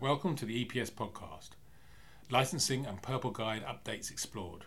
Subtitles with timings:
[0.00, 1.50] Welcome to the EPS podcast,
[2.30, 4.64] Licensing and Purple Guide Updates Explored.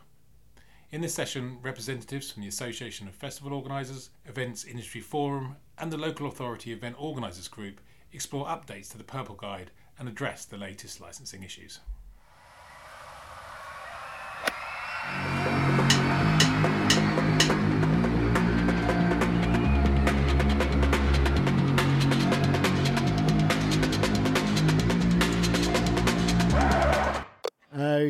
[0.91, 5.97] In this session, representatives from the Association of Festival Organisers, Events Industry Forum, and the
[5.97, 11.01] Local Authority Event Organisers Group explore updates to the Purple Guide and address the latest
[11.01, 11.79] licensing issues.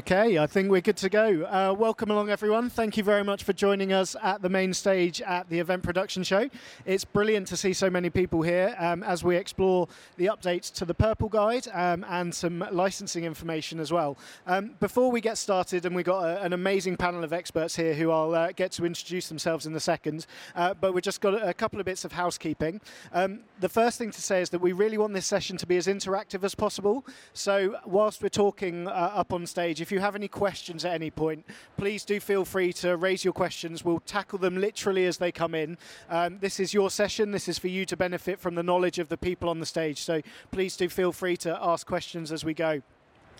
[0.06, 1.46] Okay, I think we're good to go.
[1.46, 2.70] Uh, welcome along, everyone.
[2.70, 6.24] Thank you very much for joining us at the main stage at the event production
[6.24, 6.50] show.
[6.86, 10.84] It's brilliant to see so many people here um, as we explore the updates to
[10.84, 14.18] the Purple Guide um, and some licensing information as well.
[14.46, 17.94] Um, before we get started, and we've got a, an amazing panel of experts here
[17.94, 21.34] who I'll uh, get to introduce themselves in a second, uh, but we've just got
[21.34, 22.82] a, a, couple of bits of housekeeping.
[23.14, 25.78] Um, the first thing to say is that we really want this session to be
[25.78, 27.06] as interactive as possible.
[27.32, 31.12] So, whilst we're talking uh, up on stage, if you have any questions at any
[31.12, 31.46] point,
[31.78, 33.86] please do feel free to raise your questions.
[33.86, 35.78] We'll tackle them literally as they come in.
[36.10, 37.32] Um, this is your session.
[37.32, 40.02] This is for you to benefit from the knowledge of the people on the stage.
[40.02, 42.82] So please do feel free to ask questions as we go.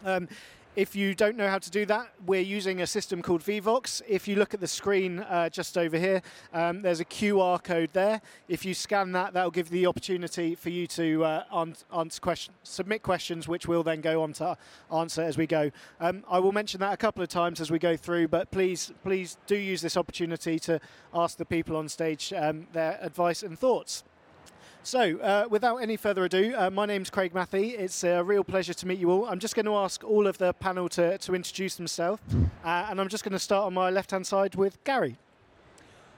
[0.06, 0.28] Um,
[0.76, 4.02] if you don't know how to do that, we're using a system called Vevox.
[4.08, 6.22] If you look at the screen uh, just over here,
[6.52, 8.22] um, there's a QR code there.
[8.48, 13.04] If you scan that, that'll give the opportunity for you to uh, answer question, submit
[13.04, 14.58] questions, which we'll then go on to
[14.92, 15.70] answer as we go.
[16.00, 18.92] Um, I will mention that a couple of times as we go through, but please,
[19.04, 20.80] please do use this opportunity to
[21.14, 24.04] ask the people on stage um, their advice and thoughts.
[24.86, 27.70] So, uh, without any further ado, uh, my name's Craig Matthey.
[27.70, 29.26] It's a real pleasure to meet you all.
[29.26, 32.22] I'm just going to ask all of the panel to, to introduce themselves,
[32.66, 35.16] uh, and I'm just going to start on my left hand side with Gary.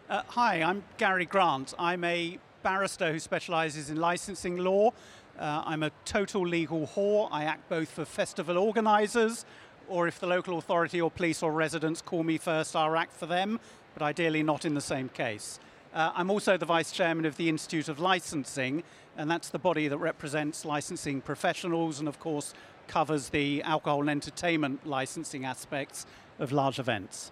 [0.10, 1.76] Uh, hi, I'm Gary Grant.
[1.78, 4.90] I'm a barrister who specialises in licensing law.
[5.38, 7.30] Uh, I'm a total legal whore.
[7.32, 9.46] I act both for festival organisers,
[9.88, 13.28] or if the local authority or police or residents call me first, I'll act for
[13.28, 13.60] them,
[13.94, 15.60] but ideally not in the same case.
[15.96, 18.84] Uh, I'm also the vice chairman of the Institute of Licensing,
[19.16, 22.54] and that's the body that represents licensing professionals and, of course,
[22.90, 26.06] covers the alcohol and entertainment licensing aspects
[26.38, 27.32] of large events.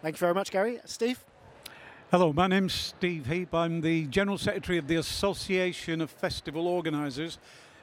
[0.00, 0.78] Thank you very much, Gary.
[0.84, 1.24] Steve?
[2.12, 3.52] Hello, my name's Steve Heap.
[3.52, 7.38] I'm the General Secretary of the Association of Festival Organisers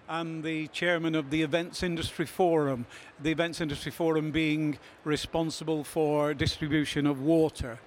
[0.07, 2.85] and the chairman of the Events Industry Forum.
[3.21, 7.79] The Events Industry Forum being responsible for distribution of water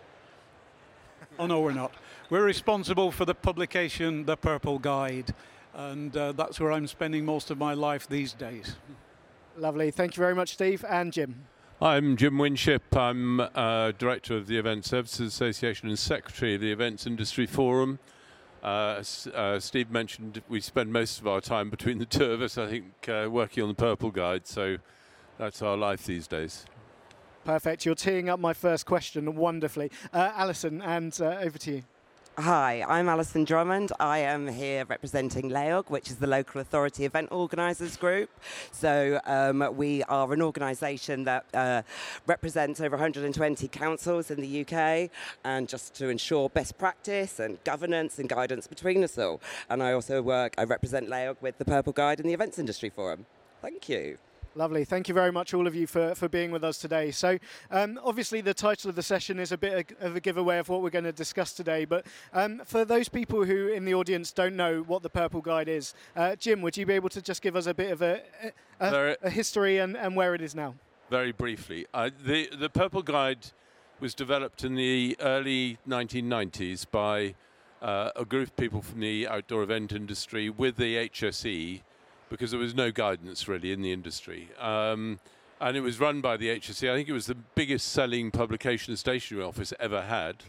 [1.41, 1.95] Oh, no, we're not.
[2.29, 5.33] We're responsible for the publication, The Purple Guide,
[5.75, 8.77] and uh, that's where I'm spending most of my life these days.
[9.57, 9.91] Lovely.
[9.91, 10.85] Thank you very much, Steve.
[10.87, 11.47] And Jim.
[11.81, 12.95] I'm Jim Winship.
[12.95, 18.01] I'm uh, Director of the Event Services Association and Secretary of the Events Industry Forum.
[18.63, 19.03] Uh,
[19.35, 22.69] uh, Steve mentioned we spend most of our time between the two of us, I
[22.69, 24.77] think, uh, working on the Purple Guide, so
[25.39, 26.67] that's our life these days.
[27.45, 27.87] Perfect.
[27.87, 29.91] You're teeing up my first question wonderfully.
[30.13, 31.83] Uh, Alison, and uh, over to you.
[32.39, 33.93] Hi, I'm Alison Drummond.
[34.01, 38.31] I am here representing LEOG, which is the Local Authority Event Organisers Group.
[38.73, 41.83] So, um, we are an organisation that uh,
[42.27, 45.11] represents over 120 councils in the UK,
[45.45, 49.41] and just to ensure best practice and governance and guidance between us all.
[49.69, 52.91] And I also work, I represent LEOG with the Purple Guide and the Events Industry
[52.91, 53.27] Forum.
[53.61, 54.19] Thank you.
[54.57, 54.85] Lovely.
[54.85, 57.13] Thank you very much, all of you, for, for being with us today.
[57.13, 57.39] So,
[57.71, 60.83] um, obviously, the title of the session is a bit of a giveaway of what
[60.83, 61.85] we're going to discuss today.
[61.85, 65.69] But um, for those people who in the audience don't know what the Purple Guide
[65.69, 68.23] is, uh, Jim, would you be able to just give us a bit of a,
[68.81, 70.75] a, a history and, and where it is now?
[71.11, 71.87] Very briefly.
[71.95, 73.53] Uh, the, the Purple Guide
[74.01, 77.37] was developed in the early 1990s by
[77.81, 81.83] uh, a group of people from the outdoor event industry with the HSE
[82.31, 84.49] because there was no guidance really in the industry.
[84.59, 85.21] Um,
[85.61, 86.91] and it was run by the HSE.
[86.91, 90.45] I think it was the biggest selling publication stationery office ever had.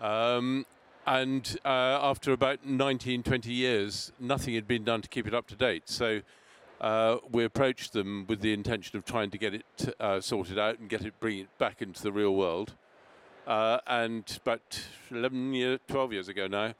[0.00, 0.66] Um,
[1.06, 5.46] and uh, after about 19, 20 years, nothing had been done to keep it up
[5.46, 5.84] to date.
[5.86, 6.20] So
[6.80, 10.78] uh, we approached them with the intention of trying to get it uh, sorted out
[10.78, 12.74] and get it, bring it back into the real world.
[13.46, 14.80] Uh, and about
[15.10, 16.74] 11 years, 12 years ago now,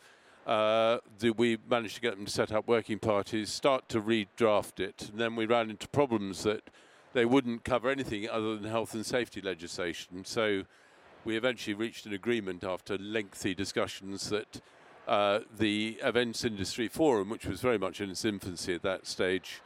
[0.47, 0.99] uh,
[1.37, 5.19] we managed to get them to set up working parties, start to redraft it, and
[5.19, 6.69] then we ran into problems that
[7.15, 10.25] they wouldn't cover anything other than health and safety legislation.
[10.25, 10.65] So
[11.25, 14.61] we eventually reached an agreement after lengthy discussions that
[15.07, 19.61] uh, the events industry forum, which was very much in its infancy at that stage,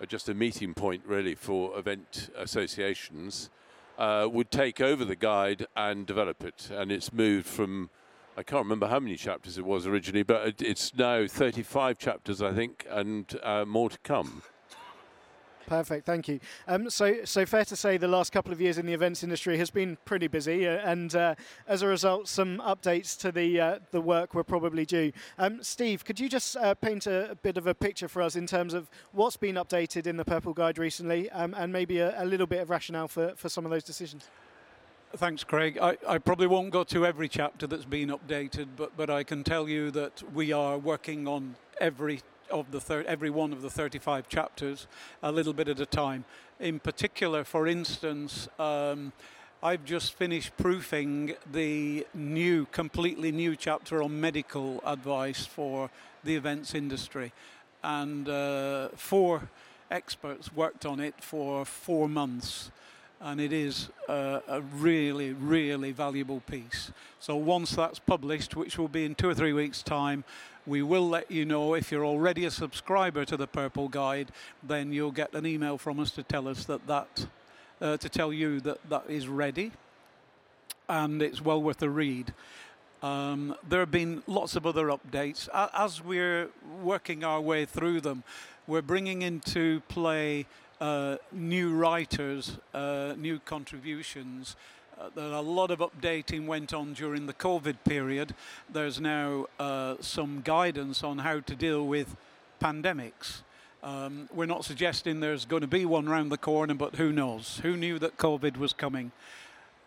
[0.00, 3.50] uh, just a meeting point really for event associations,
[3.98, 6.70] uh, would take over the guide and develop it.
[6.72, 7.90] And it's moved from
[8.36, 12.52] I can't remember how many chapters it was originally, but it's now 35 chapters, I
[12.52, 14.42] think, and uh, more to come.
[15.66, 16.40] Perfect, thank you.
[16.68, 19.56] Um, so, so fair to say the last couple of years in the events industry
[19.58, 21.34] has been pretty busy, uh, and uh,
[21.66, 25.12] as a result, some updates to the uh, the work were probably due.
[25.38, 28.36] Um, Steve, could you just uh, paint a, a, bit of a picture for us
[28.36, 32.22] in terms of what's been updated in the Purple Guide recently, um, and maybe a,
[32.22, 34.28] a, little bit of rationale for, for some of those decisions?
[35.16, 35.78] Thanks, Craig.
[35.80, 39.44] I, I, probably won't go to every chapter that's been updated, but, but I can
[39.44, 42.20] tell you that we are working on every
[42.50, 44.88] of the thir- every one of the 35 chapters
[45.22, 46.24] a little bit at a time.
[46.58, 49.12] In particular, for instance, um,
[49.62, 55.90] I've just finished proofing the new, completely new chapter on medical advice for
[56.24, 57.32] the events industry,
[57.84, 59.48] and uh, four
[59.92, 62.72] experts worked on it for four months
[63.20, 66.90] and it is a, really, really valuable piece.
[67.20, 70.24] So once that's published, which will be in two or three weeks' time,
[70.66, 74.30] we will let you know if you're already a subscriber to the Purple Guide,
[74.62, 77.26] then you'll get an email from us to tell us that that,
[77.80, 79.72] uh, to tell you that that is ready,
[80.88, 82.32] and it's well worth a read.
[83.02, 85.48] Um, there have been lots of other updates.
[85.52, 86.48] As we're
[86.82, 88.24] working our way through them,
[88.66, 90.46] we're bringing into play
[90.84, 94.54] uh, new writers, uh, new contributions.
[95.00, 98.34] Uh, a lot of updating went on during the COVID period.
[98.70, 102.16] There's now uh, some guidance on how to deal with
[102.60, 103.40] pandemics.
[103.82, 107.60] Um, we're not suggesting there's going to be one round the corner, but who knows?
[107.62, 109.10] Who knew that COVID was coming?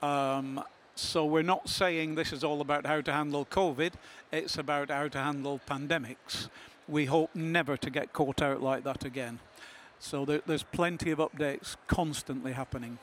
[0.02, 0.64] Um,
[0.96, 3.94] so we're not saying this is all about how to handle COVID.
[4.32, 6.50] It's about how to handle pandemics.
[6.88, 9.38] We hope never to get caught out like that again.
[10.00, 13.00] So there, there's plenty of updates constantly happening.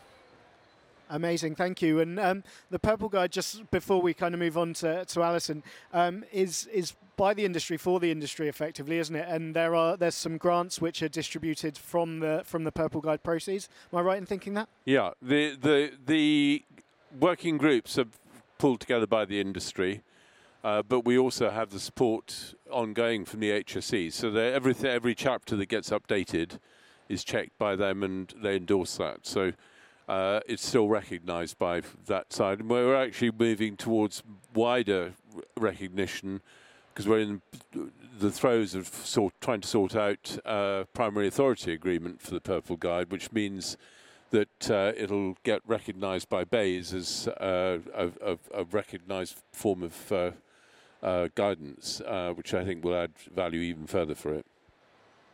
[1.11, 2.01] Amazing, thank you.
[2.01, 5.63] And um, the Purple Guide, just before we kind of move on to, to Alison,
[5.93, 9.29] um, is is by the industry for the industry, effectively, isn't it?
[9.29, 13.23] And there are there's some grants which are distributed from the from the Purple Guide
[13.23, 13.69] proceeds.
[13.93, 14.69] Am I right in thinking that?
[14.87, 16.63] Yeah, the the the
[17.21, 18.07] working groups are
[18.59, 20.03] pulled together by the industry.
[20.65, 24.11] Uh, but we also have the support ongoing from the HSE.
[24.11, 26.59] So every every chapter that gets updated
[27.09, 29.27] is checked by them and they endorse that.
[29.27, 29.53] So
[30.09, 32.61] uh, it's still recognised by that side.
[32.61, 34.23] And we're actually moving towards
[34.55, 35.15] wider
[35.59, 36.41] recognition
[36.93, 37.43] because we're in
[38.19, 42.77] the throes of sort, trying to sort out a primary authority agreement for the Purple
[42.77, 43.77] Guide, which means
[44.31, 50.13] that uh, it'll get recognised by BEIS as uh, a, a, a recognised form of
[50.13, 50.31] uh,
[51.03, 54.47] uh, guidance, uh, which I think will add value even further for it.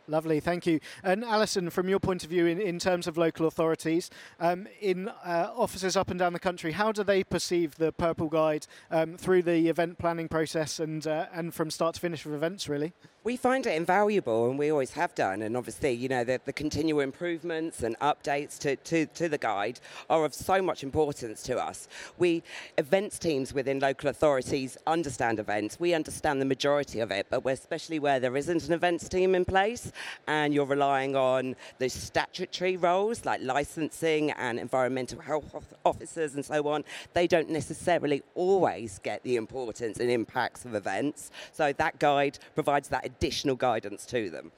[0.07, 0.79] Lovely, thank you.
[1.03, 4.09] And Alison, from your point of view, in, in terms of local authorities,
[4.39, 8.27] um, in uh, offices up and down the country, how do they perceive the Purple
[8.27, 12.33] Guide um, through the event planning process and uh, and from start to finish of
[12.33, 12.93] events, really?
[13.23, 15.43] We find it invaluable, and we always have done.
[15.43, 19.79] And obviously, you know, the, the continual improvements and updates to, to, to the guide
[20.09, 21.87] are of so much importance to us.
[22.17, 22.41] We,
[22.79, 25.79] events teams within local authorities, understand events.
[25.79, 29.45] We understand the majority of it, but especially where there isn't an events team in
[29.45, 29.91] place
[30.25, 36.67] and you're relying on the statutory roles like licensing and environmental health officers and so
[36.67, 36.83] on,
[37.13, 41.29] they don't necessarily always get the importance and impacts of events.
[41.51, 44.51] So that guide provides that additional guidance to them.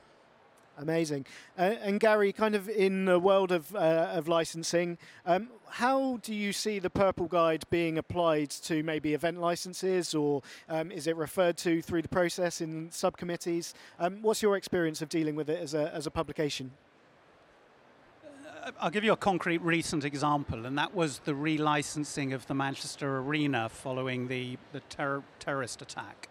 [0.77, 1.27] Amazing.
[1.57, 6.33] Uh, and Gary, kind of in the world of, uh, of licensing, um, how do
[6.33, 11.15] you see the Purple Guide being applied to maybe event licenses, or um, is it
[11.15, 13.75] referred to through the process in subcommittees?
[13.99, 16.71] Um, what's your experience of dealing with it as a, as a publication?
[18.25, 22.55] Uh, I'll give you a concrete recent example, and that was the relicensing of the
[22.55, 26.29] Manchester Arena following the, the ter- terrorist attack.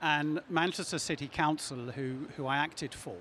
[0.00, 3.16] And Manchester City Council, who, who I acted for,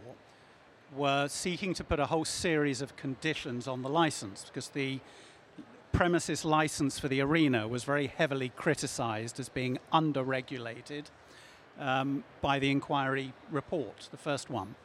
[0.96, 5.00] were seeking to put a whole series of conditions on the license because the
[5.92, 11.10] premises license for the arena was very heavily criticized as being under-regulated
[11.80, 14.76] um, by the inquiry report, the first one.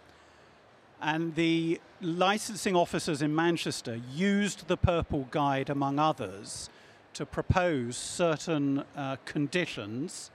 [1.01, 6.71] And the licensing officers in Manchester used the Purple Guide, among others,
[7.15, 10.31] to propose certain uh, conditions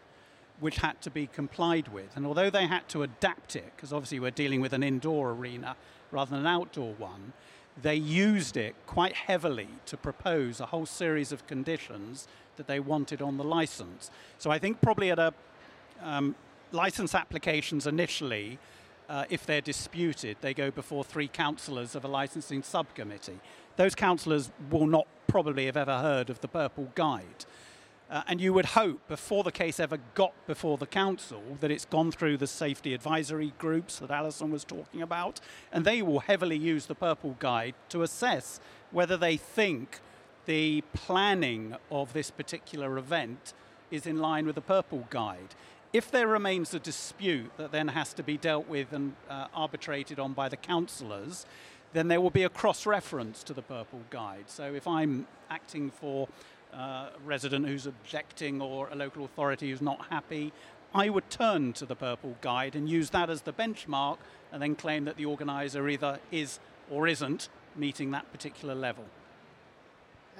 [0.60, 2.16] which had to be complied with.
[2.16, 5.76] And although they had to adapt it, because obviously we're dealing with an indoor arena
[6.12, 7.34] rather than an outdoor one,
[7.80, 13.22] they used it quite heavily to propose a whole series of conditions that they wanted
[13.22, 14.10] on the license.
[14.40, 15.34] So I think probably at a
[16.02, 16.36] um,
[16.72, 18.58] license applications initially,
[19.10, 23.40] uh, if they're disputed, they go before three councillors of a licensing subcommittee.
[23.76, 27.46] Those councillors will not probably have ever heard of the Purple Guide.
[28.10, 31.86] Uh, and you would hope before the case ever got before the council that it's
[31.86, 35.42] gone through the safety advisory groups that Alison was talking about,
[35.74, 38.62] and they will heavily use the Purple Guide to assess
[38.92, 40.00] whether they think
[40.46, 43.54] the planning of this particular event
[43.92, 45.56] is in line with the Purple Guide.
[45.92, 50.20] If there remains a dispute that then has to be dealt with and uh, arbitrated
[50.20, 51.46] on by the councillors,
[51.94, 54.46] then there will be a cross reference to the Purple Guide.
[54.48, 56.28] So if I'm acting for
[56.74, 60.54] uh, resident who's objecting or a local authority who's not happy,
[60.94, 64.18] I would turn to the Purple Guide and use that as the benchmark
[64.52, 66.60] and then claim that the organiser either is
[66.90, 69.06] or isn't meeting that particular level.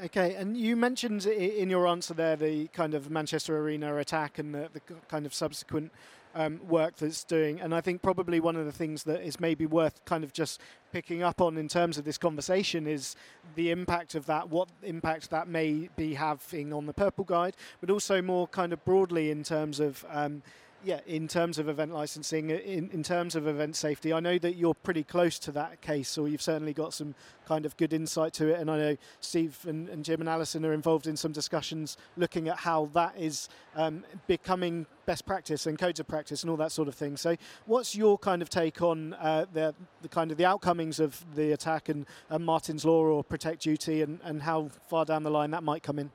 [0.06, 4.54] Okay, and you mentioned in your answer there the kind of Manchester Arena attack and
[4.54, 5.92] the, the kind of subsequent
[6.36, 7.60] um, work that's doing.
[7.60, 10.62] And I think probably one of the things that is maybe worth kind of just
[10.98, 13.16] picking up on in terms of this conversation is
[13.54, 17.92] the impact of that, what impact that may be having on the Purple Guide, but
[17.92, 20.04] also more kind of broadly in terms of.
[20.10, 20.42] Um,
[20.84, 24.56] yeah, in terms of event licensing, in, in terms of event safety, I know that
[24.56, 27.16] you're pretty close to that case, or you've certainly got some
[27.48, 28.60] kind of good insight to it.
[28.60, 32.48] And I know Steve and, and Jim and Alison are involved in some discussions looking
[32.48, 36.72] at how that is um, becoming best practice and codes of practice and all that
[36.72, 37.18] sort of thing.
[37.18, 41.26] So, what's your kind of take on uh, the, the kind of the outcomings of
[41.36, 45.32] the attack and uh, Martyn's Law or Protect Duty, and, and how far down the
[45.32, 46.12] line that might come in?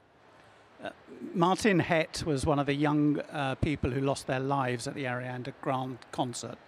[1.35, 5.05] Martyn Hett was one of the young uh, people who lost their lives at the
[5.05, 6.59] Ariana Grande concert.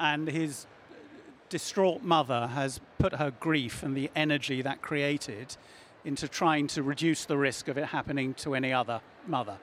[0.00, 0.66] And his
[1.48, 5.56] distraught mother has put her grief and the energy that created
[6.04, 9.58] into trying to reduce the risk of it happening to any other mother.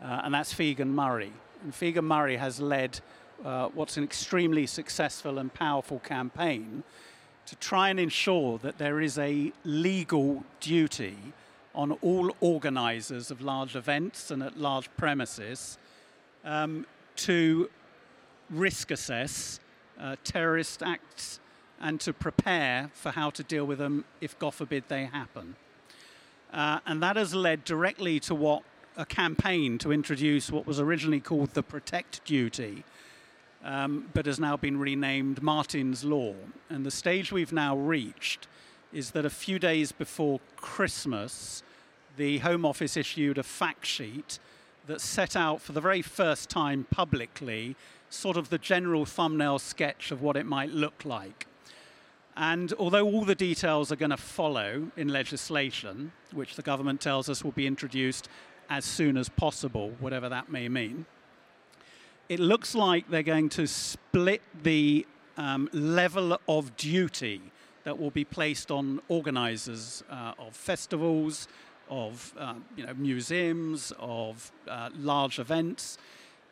[0.00, 1.32] Uh, and that's Figen Murray.
[1.62, 3.00] And Figen Murray has led
[3.44, 6.82] uh, what's an extremely successful and powerful campaign
[7.46, 11.16] to try and ensure that there is a legal duty
[11.74, 15.78] on all organisers of large events and at large premises
[16.44, 16.86] um,
[17.16, 17.70] to
[18.50, 19.60] risk assess
[19.98, 21.40] uh, terrorist acts
[21.80, 25.56] and to prepare for how to deal with them if, God forbid, they happen.
[26.52, 28.62] Uh, and that has led directly to what
[28.96, 32.84] a campaign to introduce what was originally called the Protect Duty,
[33.64, 36.34] um, but has now been renamed Martyn's Law.
[36.68, 38.46] And the stage we've now reached
[38.92, 41.62] is that a few days before Christmas,
[42.16, 44.38] the Home Office issued a fact sheet
[44.86, 47.76] that set out for the very first time publicly
[48.10, 51.46] sort of the general thumbnail sketch of what it might look like.
[52.36, 57.28] And although all the details are going to follow in legislation, which the government tells
[57.28, 58.28] us will be introduced
[58.70, 61.06] as soon as possible, whatever that may mean,
[62.28, 65.06] it looks like they're going to split the
[65.36, 67.40] um, level of duty
[67.84, 71.48] that will be placed on organisers uh, of festivals,
[71.90, 75.98] of uh, you know, museums, of uh, large events,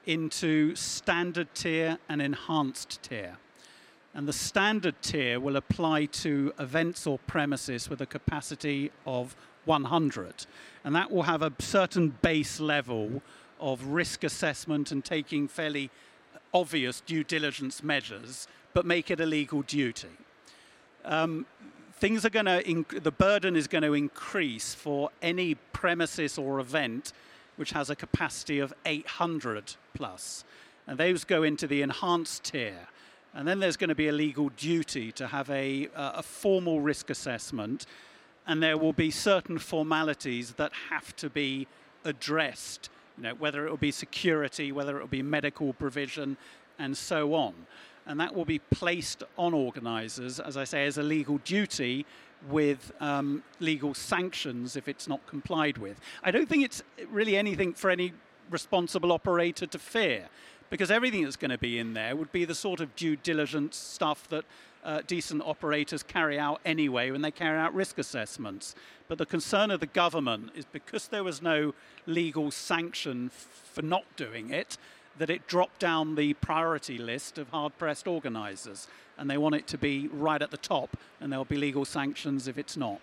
[0.06, 3.38] into standard tier and enhanced tier.
[4.14, 10.46] And the standard tier will apply to events or premises with a capacity of 100.
[10.84, 13.22] And that will have a certain base level
[13.60, 15.90] of risk assessment and taking fairly
[16.52, 20.08] obvious due diligence measures, but make it a legal duty.
[21.04, 21.46] Um,
[21.94, 27.12] things are going to, the burden is going to increase for any premises or event
[27.56, 30.44] which has a capacity of 800 plus.
[30.86, 32.88] And those go into the enhanced tier.
[33.34, 36.80] And then there's going to be a legal duty to have a, uh, a formal
[36.80, 37.84] risk assessment.
[38.46, 41.66] And there will be certain formalities that have to be
[42.02, 42.88] addressed,
[43.18, 46.38] you know, whether it will be security, whether it will be medical provision,
[46.78, 47.54] and so on
[48.06, 52.06] and that will be placed on organisers, as I say, as a legal duty
[52.48, 56.00] with um, legal sanctions if it's not complied with.
[56.22, 58.12] I don't think it's really anything for any
[58.50, 60.28] responsible operator to fear,
[60.70, 63.76] because everything that's going to be in there would be the sort of due diligence
[63.76, 64.44] stuff that
[64.82, 68.74] uh, decent operators carry out anyway when they carry out risk assessments.
[69.08, 71.74] But the concern of the government is because there was no
[72.06, 74.78] legal sanction for not doing it,
[75.18, 78.88] that it dropped down the priority list of hard pressed organisers.
[79.18, 82.48] And they want it to be right at the top, and there'll be legal sanctions
[82.48, 83.00] if it's not.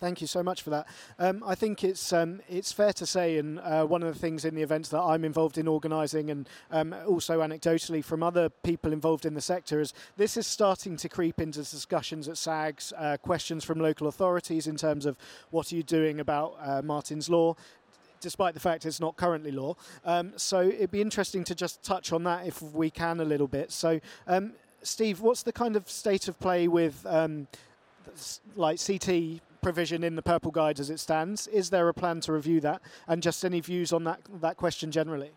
[0.00, 0.86] Thank you so much for that.
[1.18, 4.46] Um, I think it's um, it's fair to say, and uh, one of the things
[4.46, 8.94] in the events that I'm involved in organising, and um, also anecdotally from other people
[8.94, 13.18] involved in the sector, is this is starting to creep into discussions at SAGs, uh,
[13.18, 15.18] questions from local authorities in terms of
[15.50, 17.54] what are you doing about uh, Martyn's Law,
[18.20, 19.74] despite the fact it's not currently law.
[20.04, 23.48] Um, so it'd be interesting to just touch on that if we can a little
[23.48, 23.72] bit.
[23.72, 27.48] So, um, Steve, what's the kind of state of play with um,
[28.56, 31.46] like CT provision in the Purple Guide as it stands.
[31.46, 32.80] Is there a plan to review that?
[33.06, 35.30] And just any views on that, that question generally?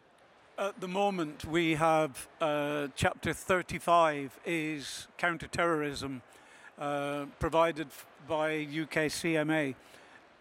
[0.58, 6.22] At the moment, we have uh, Chapter 35 is counter-terrorism,
[6.78, 7.88] uh, provided
[8.28, 9.76] by UK CMA,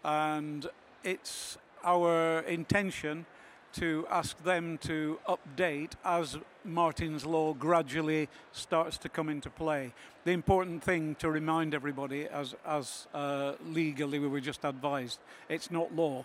[0.03, 0.67] and
[1.03, 3.25] it's our intention
[3.73, 9.93] to ask them to update as Martyn's Law gradually starts to come into play.
[10.25, 15.71] The important thing to remind everybody, as, as uh, legally we were just advised, it's
[15.71, 16.23] not law.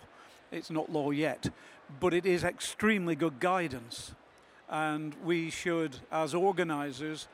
[0.51, 1.49] It's not law yet,
[1.99, 4.13] but it is extremely good guidance.
[4.69, 7.27] And we should, as organisers,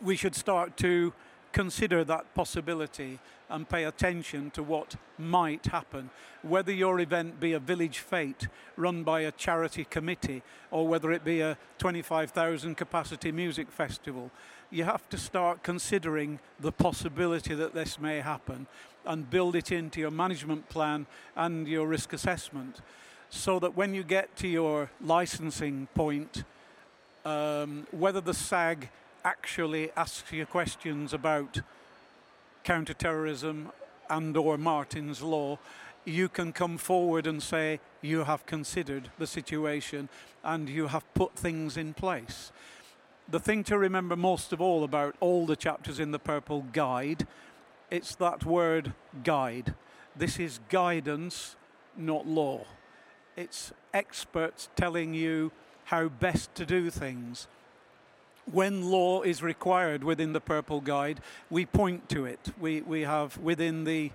[0.00, 1.14] we should start to
[1.56, 6.10] consider that possibility and pay attention to what might happen.
[6.42, 8.46] Whether your event be a village fete
[8.76, 14.30] run by a charity committee or whether it be a 25,000 capacity music festival,
[14.70, 18.66] you have to start considering the possibility that this may happen
[19.06, 22.82] and build it into your management plan and your risk assessment
[23.30, 26.44] so that when you get to your licensing point,
[27.24, 28.90] um, whether the SAG
[29.26, 31.60] actually asks you questions about
[32.62, 33.72] counterterrorism
[34.08, 35.58] and or Martyn's law,
[36.04, 40.08] you can come forward and say you have considered the situation
[40.44, 42.52] and you have put things in place.
[43.28, 47.26] The thing to remember most of all about all the chapters in the Purple Guide,
[47.90, 48.92] it's that word
[49.24, 49.74] guide.
[50.14, 51.56] This is guidance,
[51.96, 52.64] not law.
[53.36, 55.50] It's experts telling you
[55.86, 57.48] how best to do things
[58.50, 62.52] when law is required within the Purple Guide, we point to it.
[62.58, 64.12] We, we have within the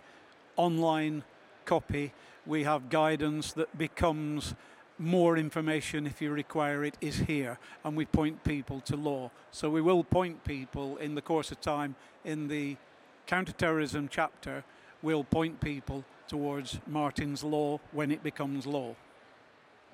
[0.56, 1.24] online
[1.66, 2.14] copy,
[2.46, 4.56] we have guidance that becomes
[4.98, 9.32] more information if you require it is here and we point people to law.
[9.52, 12.78] So we will point people in the course of time in the
[13.26, 14.64] counterterrorism chapter,
[15.02, 18.96] we'll point people towards Martyn's law when it becomes law.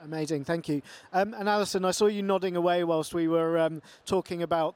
[0.04, 0.82] Amazing, thank you.
[1.12, 4.76] Um, and Alison, I saw you nodding away whilst we were um, talking about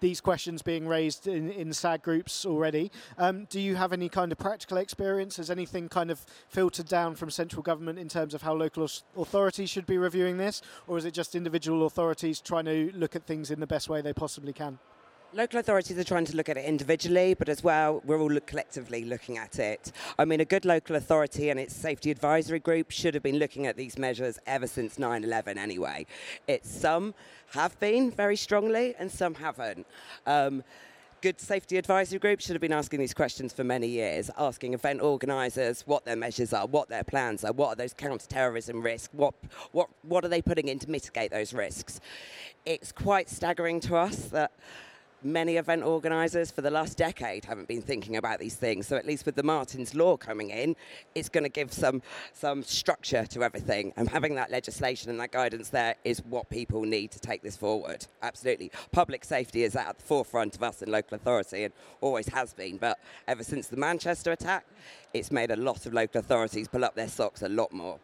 [0.00, 2.90] these questions being raised in, in SAG groups already.
[3.16, 5.36] Um, do you have any kind of practical experience?
[5.36, 9.70] Has anything kind of filtered down from central government in terms of how local authorities
[9.70, 10.60] should be reviewing this?
[10.86, 14.02] Or is it just individual authorities trying to look at things in the best way
[14.02, 14.78] they possibly can?
[15.34, 18.46] Local authorities are trying to look at it individually, but as well, we're all look
[18.46, 19.90] collectively looking at it.
[20.18, 23.66] I mean, a good local authority and its safety advisory group should have been looking
[23.66, 26.04] at these measures ever since 9 11 anyway.
[26.46, 27.14] It's some
[27.52, 29.86] have been very strongly, and some haven't.
[30.26, 30.62] Um,
[31.22, 35.00] good safety advisory groups should have been asking these questions for many years, asking event
[35.00, 39.32] organisers what their measures are, what their plans are, what are those counter-terrorism risks, what,
[39.70, 42.00] what, what are they putting in to mitigate those risks.
[42.66, 44.52] It's quite staggering to us that
[45.24, 48.86] many event organisers for the last decade haven't been thinking about these things.
[48.86, 50.76] So at least with the Martyn's Law coming in,
[51.14, 53.92] it's going to give some some structure to everything.
[53.96, 57.56] And having that legislation and that guidance there is what people need to take this
[57.56, 58.06] forward.
[58.22, 62.52] Absolutely, public safety is at the forefront of us in local authority and always has
[62.52, 62.76] been.
[62.76, 64.66] But ever since the Manchester attack,
[65.14, 67.98] it's made a lot of local authorities pull up their socks a lot more.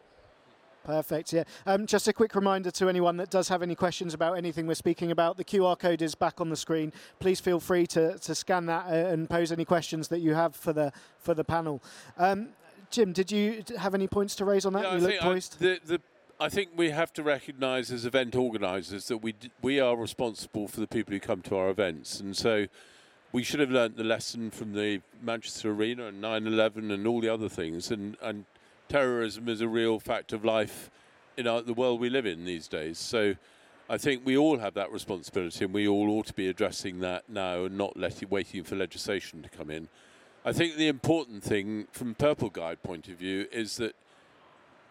[0.83, 1.33] Perfect.
[1.33, 1.43] Yeah.
[1.65, 4.73] Um, just a quick reminder to anyone that does have any questions about anything we're
[4.73, 5.37] speaking about.
[5.37, 6.93] The QR code is back on the screen.
[7.19, 10.55] Please feel free to, to scan that uh, and pose any questions that you have
[10.55, 11.81] for the for the panel.
[12.17, 12.49] Um,
[12.91, 14.83] Jim, did you have any points to raise on that?
[14.83, 15.57] You I look poised.
[15.59, 16.01] I, the, the,
[16.39, 20.67] I think we have to recognise as event organisers that we d- we are responsible
[20.67, 22.67] for the people who come to our events, and so
[23.31, 27.29] we should have learnt the lesson from the Manchester Arena and 9/11 and all the
[27.29, 28.45] other things, and and
[28.89, 30.89] terrorism is a real fact of life
[31.37, 32.97] in our, the world we live in these days.
[32.97, 33.35] So
[33.89, 37.29] I think we all have that responsibility and we all ought to be addressing that
[37.29, 39.87] now and not letting, waiting for legislation to come in.
[40.43, 43.95] I think the important thing from Purple Guide point of view is that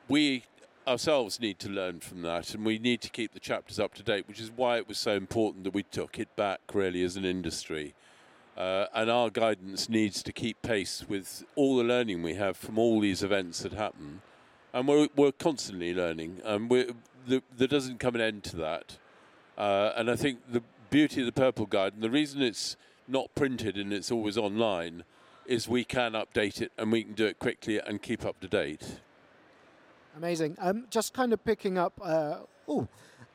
[0.08, 0.44] we
[0.86, 4.02] ourselves need to learn from that and we need to keep the chapters up to
[4.02, 7.16] date, which is why it was so important that we took it back really as
[7.16, 7.94] an industry.
[8.58, 12.76] Uh, and our guidance needs to keep pace with all the learning we have from
[12.76, 14.20] all these events that happen.
[14.72, 16.40] And we're, we're constantly learning.
[16.44, 18.98] And the, there doesn't come an end to that.
[19.56, 23.32] Uh, and I think the beauty of the Purple Guide, and the reason it's not
[23.36, 25.04] printed and it's always online,
[25.46, 28.48] is we can update it and we can do it quickly and keep up to
[28.48, 29.00] date.
[30.16, 30.56] Amazing.
[30.58, 31.92] Um, just kind of picking up.
[32.02, 32.88] Uh, oh,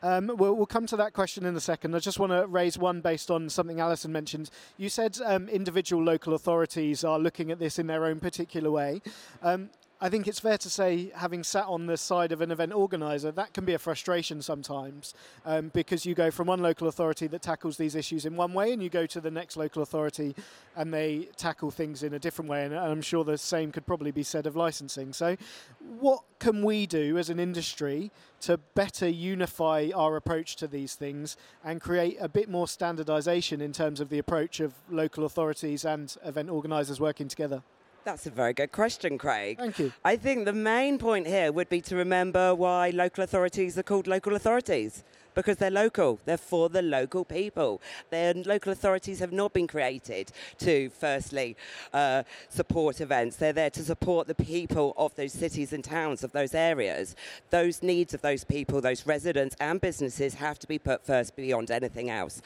[0.04, 1.96] um, we'll, we'll, come to that question in a second.
[1.96, 4.50] I just want to raise one based on something Alison mentioned.
[4.78, 9.02] You said um, individual local authorities are looking at this in their own particular way.
[9.42, 9.70] Um,
[10.04, 13.32] I think it's fair to say, having sat on the side of an event organizer,
[13.32, 15.14] that can be a frustration sometimes
[15.46, 18.74] um, because you go from one local authority that tackles these issues in one way
[18.74, 20.36] and you go to the next local authority
[20.76, 22.66] and they tackle things in a different way.
[22.66, 25.14] And I'm sure the same could probably be said of licensing.
[25.14, 25.38] So,
[25.80, 28.12] what can we do as an industry
[28.42, 33.72] to better unify our approach to these things and create a bit more standardization in
[33.72, 37.64] terms of the approach of local authorities and event organisers working together?
[38.06, 39.58] That's a very good question, Craig.
[39.58, 39.94] Thank you.
[40.04, 44.08] I think the main point here would be to remember why local authorities are called
[44.08, 45.04] local authorities
[45.36, 46.20] because they're local.
[46.26, 47.82] They're for the local people.
[48.10, 51.56] Their local authorities have not been created to, firstly,
[51.94, 53.38] uh, support events.
[53.38, 57.16] They're there to support the people of those cities and towns of those areas.
[57.50, 61.72] Those needs of those people, those residents and businesses have to be put first beyond
[61.72, 62.42] anything else.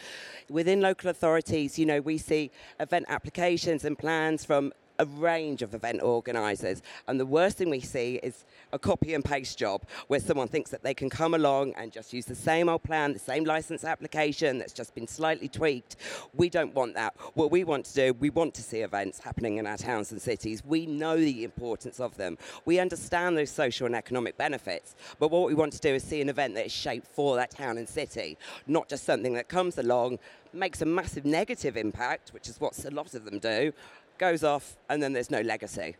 [0.50, 5.74] Within local authorities, you know, we see event applications and plans from a range of
[5.74, 6.82] event organisers.
[7.08, 10.72] And the worst thing we see is a copy and paste job where someone thinks
[10.72, 13.84] that they can come along and just use the same old plan, the same license
[13.84, 15.98] application that's just been slightly tweaked.
[16.34, 17.16] We don't want that.
[17.34, 20.22] What we want to do, we want to see events happening in our towns and
[20.22, 20.64] cities.
[20.66, 22.38] We know the importance of them.
[22.66, 24.96] We understand those social and economic benefits.
[25.20, 27.52] But what we want to do is see an event that is shaped for that
[27.52, 30.20] town and city, not just something that comes along,
[30.54, 33.74] makes a massive negative impact, which is what a lot of them do,
[34.18, 35.96] goes off, and then there's no legacy.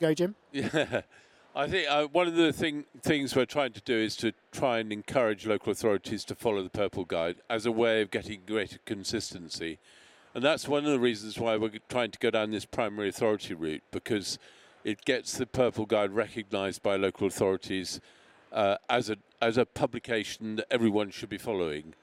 [0.00, 0.34] Go, Jim.
[0.52, 1.02] Yeah.
[1.56, 4.78] I think uh, one of the thing, things we're trying to do is to try
[4.78, 8.78] and encourage local authorities to follow the Purple Guide as a way of getting greater
[8.84, 9.78] consistency.
[10.34, 13.54] And that's one of the reasons why we're trying to go down this primary authority
[13.54, 14.36] route because
[14.82, 18.00] it gets the Purple Guide recognised by local authorities
[18.52, 21.94] uh, as, a, as a publication that everyone should be following.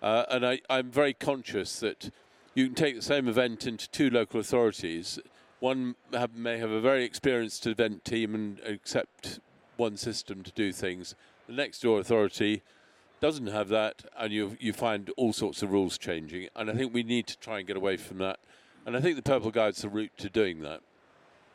[0.00, 2.12] Uh, and I, I'm very conscious that
[2.54, 5.18] you can take the same event into two local authorities.
[5.60, 9.40] One have, may have a very experienced event team and accept
[9.76, 11.14] one system to do things.
[11.46, 12.62] The next door authority
[13.20, 16.48] doesn't have that, and you you find all sorts of rules changing.
[16.56, 18.40] And I think we need to try and get away from that.
[18.86, 20.80] And I think the Purple Guide's the route to doing that.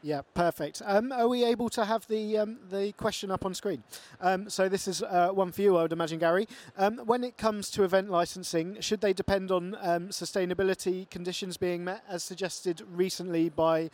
[0.01, 0.83] Yeah, perfect.
[0.85, 3.83] Um, are we able to have the um, the question up on screen?
[4.21, 6.47] Um, so this is uh, one for you, I would imagine, Gary.
[6.77, 11.83] Um, when it comes to event licensing, should they depend on um, sustainability conditions being
[11.83, 13.89] met, as suggested recently by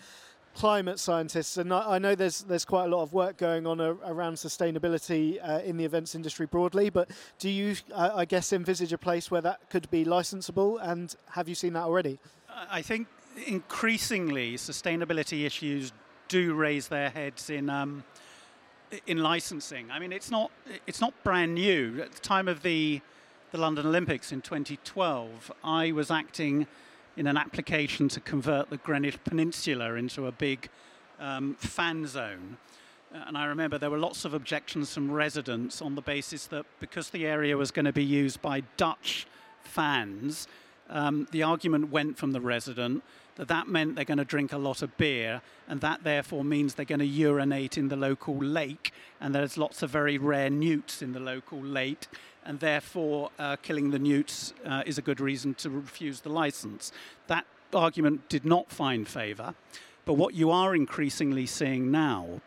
[0.53, 1.55] climate scientists?
[1.55, 4.33] And I, I know there's there's quite a lot of work going on a, around
[4.33, 6.89] sustainability uh, in the events industry broadly.
[6.89, 7.09] But
[7.39, 10.77] do you, I guess, envisage a place where that could be licensable?
[10.81, 12.19] And have you seen that already?
[12.69, 13.07] I think
[13.47, 15.91] increasingly sustainability issues
[16.27, 18.03] do raise their heads in um,
[19.07, 19.89] in licensing.
[19.91, 20.51] I mean, it's not
[20.87, 22.01] it's not brand new.
[22.01, 23.01] At the time of the
[23.51, 26.67] the London Olympics in 2012, I was acting
[27.17, 30.69] in an application to convert the Greenwich Peninsula into a big
[31.19, 32.57] um, fan zone.
[33.11, 37.09] And I remember there were lots of objections from residents on the basis that because
[37.09, 39.27] the area was going to be used by Dutch
[39.63, 40.47] fans,
[40.89, 43.03] um, the argument went from the resident
[43.41, 46.75] that that meant they're going to drink a lot of beer, and that therefore means
[46.75, 51.01] they're going to urinate in the local lake, and there's lots of very rare newts
[51.01, 52.05] in the local lake,
[52.45, 56.91] and therefore uh, killing the newts uh, is a good reason to refuse the license.
[57.25, 59.55] That argument did not find favour,
[60.05, 62.41] but what you are increasingly seeing now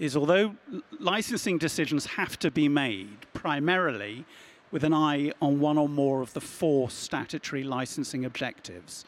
[0.00, 0.56] is although
[0.98, 4.24] licensing decisions have to be made primarily
[4.72, 9.04] with an eye on one or more of the four statutory licensing objectives,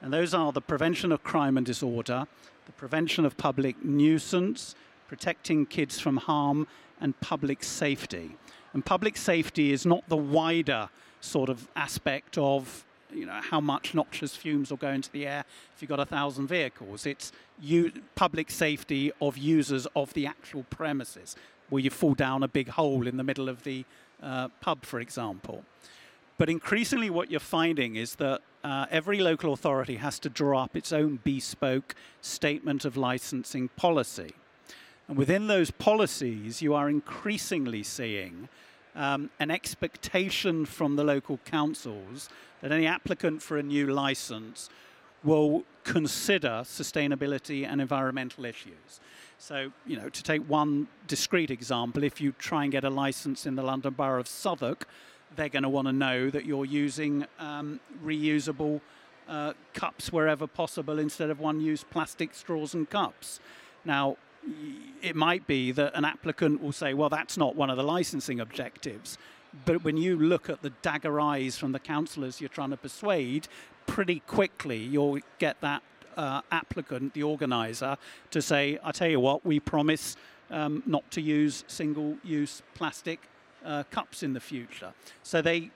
[0.00, 2.26] and those are the prevention of crime and disorder,
[2.66, 4.74] the prevention of public nuisance,
[5.08, 6.66] protecting kids from harm,
[7.00, 8.36] and public safety.
[8.72, 13.94] And public safety is not the wider sort of aspect of you know how much
[13.94, 17.06] noxious fumes will go into the air if you've got a thousand vehicles.
[17.06, 21.34] It's you, public safety of users of the actual premises,
[21.70, 23.84] where you fall down a big hole in the middle of the
[24.22, 25.64] uh, pub, for example.
[26.38, 30.76] But increasingly, what you're finding is that uh, every local authority has to draw up
[30.76, 34.34] its own bespoke statement of licensing policy.
[35.08, 38.48] And within those policies, you are increasingly seeing
[38.94, 42.28] um, an expectation from the local councils
[42.60, 44.70] that any applicant for a new license
[45.24, 49.00] will consider sustainability and environmental issues.
[49.38, 53.46] So, you know, to take one discrete example, if you try and get a license
[53.46, 54.86] in the London Borough of Southwark,
[55.36, 58.80] they're going to want to know that you're using um, reusable
[59.28, 63.40] uh, cups wherever possible instead of one use plastic straws and cups.
[63.84, 64.16] Now,
[65.02, 68.40] it might be that an applicant will say, well, that's not one of the licensing
[68.40, 69.18] objectives.
[69.64, 73.48] But when you look at the dagger eyes from the councillors you're trying to persuade,
[73.86, 75.82] pretty quickly you'll get that
[76.16, 77.96] uh, applicant, the organizer,
[78.30, 80.16] to say, I tell you what, we promise
[80.50, 83.20] um, not to use single-use plastic
[83.68, 84.92] uh, cups in the future.
[85.22, 85.70] So they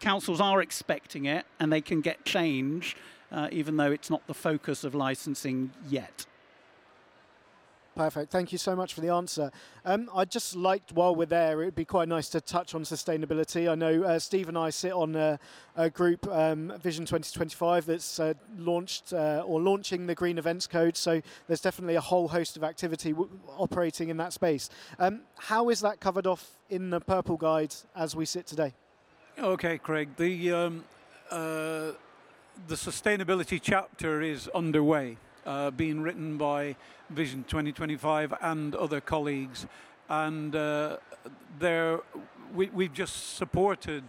[0.00, 2.96] councils are expecting it, and they can get change,
[3.30, 6.26] uh, even though it's not the focus of licensing yet.
[7.94, 8.32] Perfect.
[8.32, 9.52] Thank you so much for the answer.
[9.84, 12.82] Um, I'd just liked, while we're there, it would be quite nice to touch on
[12.82, 13.70] sustainability.
[13.70, 15.38] I know uh, Steve and I sit on a,
[15.76, 20.96] a group, um, Vision 2025, that's uh, launched uh, or launching the Green Events Code.
[20.96, 24.70] So there's definitely a whole host of activity w- operating in that space.
[24.98, 28.74] Um, how is that covered off in the Purple Guide as we sit today?
[29.38, 30.10] Okay, Craig.
[30.16, 30.84] The um,
[31.30, 31.92] uh,
[32.68, 36.76] the sustainability chapter is underway, uh, being written by
[37.10, 39.66] Vision 2025 and other colleagues,
[40.08, 40.96] and uh,
[41.58, 42.00] there
[42.54, 44.04] we, we've just supported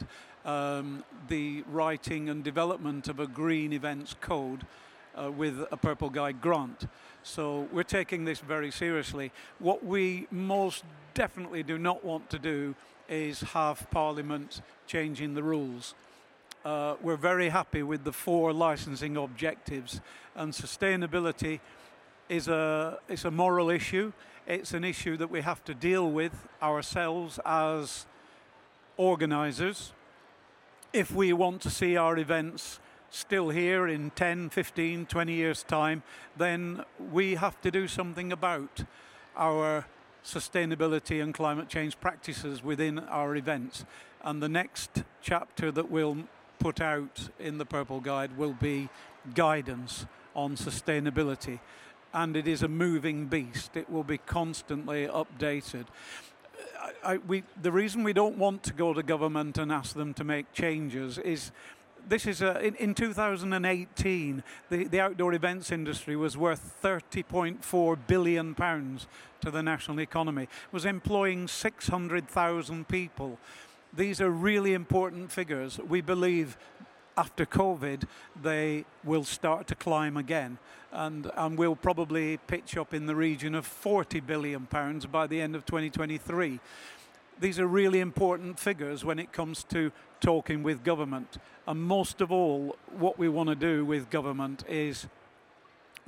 [0.45, 4.65] um, the writing and development of a green events code
[5.19, 6.87] uh, with a Purple Guide grant.
[7.23, 9.31] So we're taking this very seriously.
[9.59, 12.75] What we most definitely do not want to do
[13.09, 15.95] is have Parliament changing the rules.
[16.63, 20.01] Uh, we're very happy with the four licensing objectives,
[20.35, 21.59] and sustainability
[22.29, 24.11] is a it's a moral issue.
[24.47, 28.05] It's an issue that we have to deal with ourselves as
[28.97, 29.93] organisers.
[30.93, 36.03] If we want to see our events still here in 10, 15, 20 years' time,
[36.37, 38.83] then we have to do something about
[39.35, 39.85] our
[40.23, 43.85] sustainability and climate change practices within our events.
[44.23, 46.17] And the next chapter that we'll
[46.59, 48.89] put out in the Purple Guide will be
[49.33, 51.59] guidance on sustainability.
[52.13, 55.85] And it is a moving beast, it will be constantly updated.
[56.81, 60.13] I, I, we, the reason we don't want to go to government and ask them
[60.15, 61.51] to make changes is
[62.07, 68.53] this is a, in, in 2018, the, the outdoor events industry was worth 30.4 billion
[68.55, 69.07] pounds
[69.41, 73.39] to the national economy, was employing 600,000 people.
[73.93, 75.79] These are really important figures.
[75.79, 76.57] We believe
[77.17, 78.03] after COVID,
[78.41, 80.57] they will start to climb again.
[80.91, 85.41] And, and will probably pitch up in the region of 40 billion pounds by the
[85.41, 86.61] end of 2023.
[87.37, 91.37] These are really important figures when it comes to talking with government.
[91.67, 95.07] And most of all, what we want to do with government is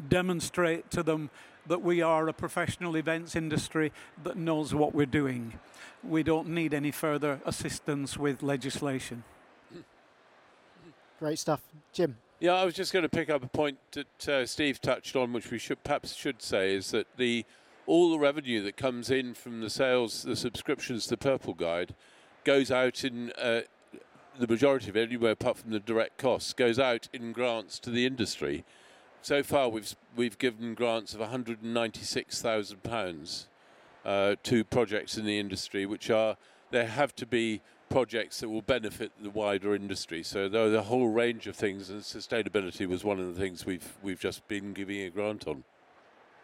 [0.08, 1.30] demonstrate to them
[1.68, 3.92] that we are a professional events industry
[4.24, 5.54] that knows what we're doing.
[6.02, 9.26] We don't need any further assistance with legislation.
[11.20, 11.62] Great stuff.
[11.94, 12.18] Jim.
[12.40, 15.34] Yeah, I was just going to pick up a point that uh, Steve touched on,
[15.34, 17.46] which we should perhaps should say is that the
[17.88, 21.96] all the revenue that comes in from the sales, the subscriptions the Purple Guide,
[22.44, 23.62] goes out in uh,
[24.38, 27.90] the majority of it, anywhere apart from the direct costs, goes out in grants to
[27.90, 28.64] the industry.
[29.24, 33.48] So far, we've we've given grants of 196,000 uh, pounds
[34.06, 36.38] to projects in the industry, which are
[36.70, 40.24] there have to be projects that will benefit the wider industry.
[40.24, 43.66] So there are a whole range of things, and sustainability was one of the things
[43.66, 45.64] we've we've just been giving a grant on.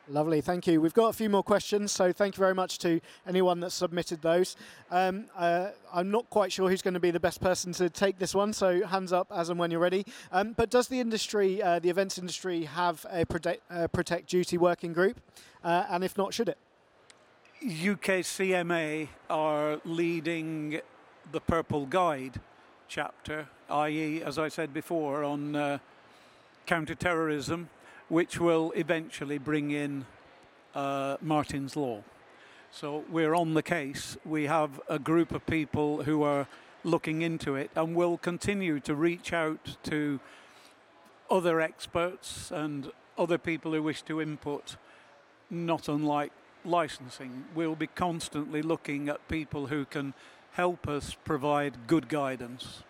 [0.09, 0.81] Lovely, thank you.
[0.81, 4.21] We've got a few more questions, so thank you very much to anyone that submitted
[4.21, 4.57] those.
[4.91, 8.19] Um, uh, I'm not quite sure who's going to be the best person to take
[8.19, 10.05] this one, so hands up as and when you're ready.
[10.33, 14.57] Um, but does the industry, uh, the events industry, have a protect, uh, protect duty
[14.57, 15.21] working group?
[15.63, 16.57] Uh, and if not, should it?
[17.63, 20.81] UK CMA are leading
[21.31, 22.39] the Purple Guide
[22.87, 25.77] chapter, i.e., as I said before, on uh,
[26.65, 27.69] counter-terrorism,
[28.09, 30.05] which will eventually bring in
[30.75, 32.03] uh, Martyn's Law.
[32.71, 34.17] So we're on the case.
[34.25, 36.47] We have a group of people who are
[36.83, 40.19] looking into it and will continue to reach out to
[41.29, 44.75] other experts and other people who wish to input,
[45.49, 46.31] not unlike
[46.65, 47.45] licensing.
[47.55, 50.13] We'll be constantly looking at people who can
[50.53, 52.83] help us provide good guidance.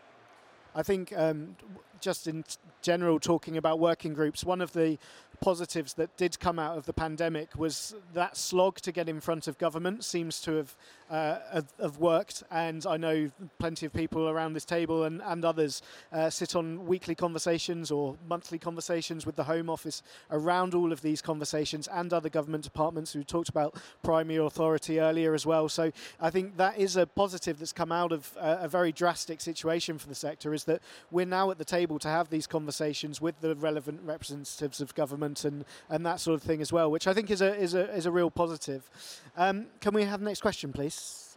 [0.76, 1.56] I think um,
[2.04, 2.44] just in
[2.82, 4.98] general, talking about working groups, one of the
[5.42, 9.48] positives that did come out of the pandemic was that slog to get in front
[9.48, 10.76] of government seems to have
[11.14, 12.44] uh, have, worked.
[12.50, 16.88] And I know plenty of people around this table and, and others uh, sit on
[16.88, 22.12] weekly conversations or monthly conversations with the Home Office around all of these conversations and
[22.14, 25.70] other government departments who talked about primary authority earlier as well.
[25.70, 29.40] So I think that is a positive that's come out of a, a very drastic
[29.40, 33.22] situation for the sector is that we're now at the table to have these conversations
[33.22, 37.08] with the relevant representatives of government and, and that sort of thing as well, which
[37.08, 38.90] I think is a, is a, is a real positive.
[39.38, 41.34] Um, can we have the next question, please?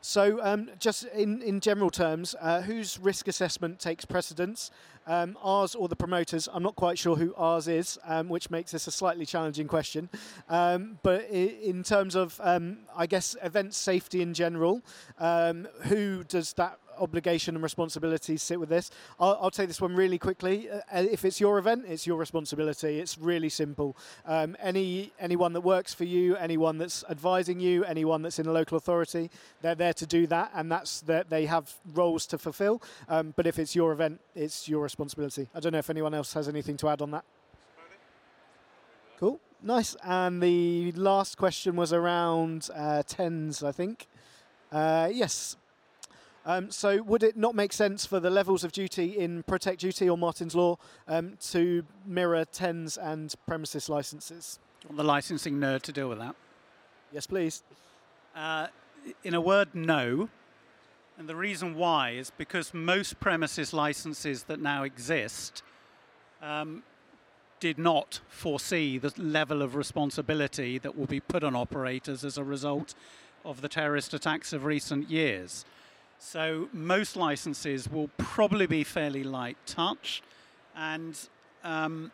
[0.00, 4.70] So, um, just in, in general terms, uh, whose risk assessment takes precedence?
[5.08, 6.48] Um, ours or the promoters?
[6.52, 10.08] I'm not quite sure who ours is, um, which makes this a slightly challenging question.
[10.48, 14.82] Um, but in terms of, um, I guess, event safety in general,
[15.18, 18.90] um, who does that obligation and responsibilities sit with this.
[19.18, 20.68] I'll, I'll take this one really quickly.
[20.70, 22.98] Uh, if it's your event, it's your responsibility.
[23.00, 23.96] It's really simple.
[24.26, 28.52] Um, any anyone that works for you, anyone that's advising you, anyone that's in a
[28.52, 29.30] local authority,
[29.62, 32.82] they're there to do that, and that's that they have roles to fulfil.
[33.08, 35.48] Um, but if it's your event, it's your responsibility.
[35.54, 37.24] I don't know if anyone else has anything to add on that.
[39.18, 39.96] Cool, nice.
[40.04, 44.06] And the last question was around uh, TENs, I think.
[44.70, 45.56] Uh, yes,
[46.48, 50.08] um, so would it not make sense for the levels of duty in Protect Duty
[50.08, 54.58] or Martyn's Law um, to mirror TENs and premises licenses?
[54.90, 56.34] the licensing nerd to deal with that?
[57.12, 57.62] Yes, please.
[58.34, 58.68] Uh,
[59.24, 60.30] in a word, no.
[61.18, 65.62] And the reason why is because most premises licenses that now exist
[66.40, 66.82] um,
[67.60, 72.44] did not foresee the level of responsibility that will be put on operators as a
[72.44, 72.94] result
[73.44, 75.66] of the terrorist attacks of recent years.
[76.18, 80.22] So most licenses will probably be fairly light touch,
[80.76, 81.18] and
[81.62, 82.10] um,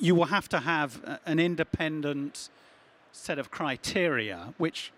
[0.00, 2.48] you will have to have an independent
[3.12, 4.92] set of criteria, which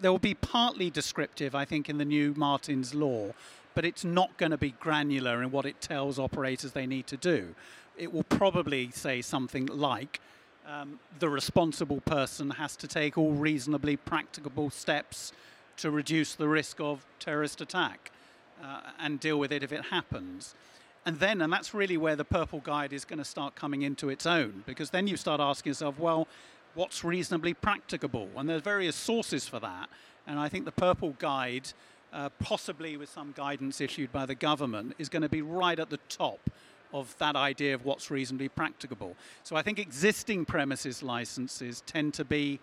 [0.00, 3.32] there will be partly descriptive, I think, in the new Martyn's law,
[3.74, 7.16] but it's not going to be granular in what it tells operators they need to
[7.16, 7.54] do.
[7.96, 10.20] It will probably say something like
[10.66, 15.32] um, the responsible person has to take all reasonably practicable steps
[15.82, 18.12] to reduce the risk of terrorist attack
[18.62, 20.54] uh, and deal with it if it happens.
[21.04, 24.08] And then, and that's really where the Purple Guide is going to start coming into
[24.08, 26.28] its own, because then you start asking yourself, well,
[26.74, 28.28] what's reasonably practicable?
[28.36, 29.88] And there's various sources for that.
[30.24, 31.68] And I think the Purple Guide,
[32.12, 35.90] uh, possibly with some guidance issued by the government, is going to be right at
[35.90, 36.48] the top
[36.92, 39.16] of that idea of what's reasonably practicable.
[39.42, 42.60] So I think existing premises licenses tend to be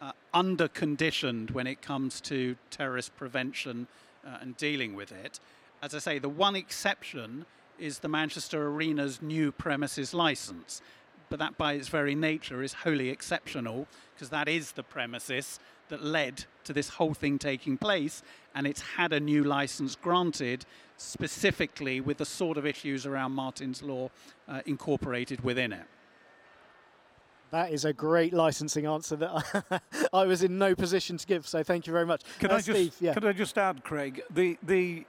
[0.00, 3.86] uh, under conditioned when it comes to terrorist prevention
[4.26, 5.40] uh, and dealing with it.
[5.82, 7.46] As I say, the one exception
[7.78, 10.82] is the Manchester Arena's new premises license.
[11.30, 16.02] But that, by its very nature, is wholly exceptional because that is the premises that
[16.02, 18.22] led to this whole thing taking place,
[18.54, 20.64] and it's had a new license granted
[20.96, 24.10] specifically with the sort of issues around Martyn's Law
[24.48, 25.86] uh, incorporated within it.
[27.50, 29.82] That is a great licensing answer that
[30.12, 31.46] I was in no position to give.
[31.46, 32.22] So thank you very much.
[32.38, 33.14] Could, uh, I, just, yeah.
[33.14, 35.06] could I just add, Craig, the the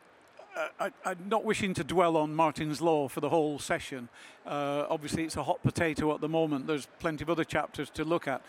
[0.56, 4.10] uh, I, am not wishing to dwell on Martyn's Law for the whole session.
[4.46, 6.68] Uh, obviously, it's a hot potato at the moment.
[6.68, 8.42] There's plenty of other chapters to look at.